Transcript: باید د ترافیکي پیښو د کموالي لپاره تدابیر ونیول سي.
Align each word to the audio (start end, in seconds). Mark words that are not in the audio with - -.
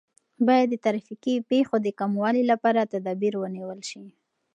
باید 0.47 0.67
د 0.71 0.75
ترافیکي 0.85 1.35
پیښو 1.51 1.75
د 1.81 1.87
کموالي 1.99 2.43
لپاره 2.51 2.89
تدابیر 2.93 3.33
ونیول 3.37 3.79
سي. 3.89 4.03